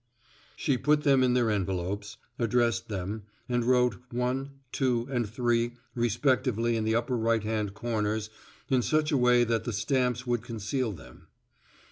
_She 0.55 0.79
put 0.79 1.03
them 1.03 1.21
in 1.21 1.35
their 1.35 1.51
envelopes, 1.51 2.17
addressed 2.39 2.89
them, 2.89 3.25
and 3.47 3.63
wrote 3.63 3.97
1, 4.09 4.49
2 4.71 5.07
and 5.11 5.29
3 5.29 5.73
respectively 5.93 6.75
in 6.75 6.85
the 6.85 6.95
upper 6.95 7.15
right 7.15 7.43
hand 7.43 7.75
corners 7.75 8.31
in 8.67 8.81
such 8.81 9.11
a 9.11 9.15
way 9.17 9.43
that 9.43 9.63
the 9.63 9.71
stamps 9.73 10.25
would 10.25 10.41
conceal 10.41 10.91
them. 10.91 11.27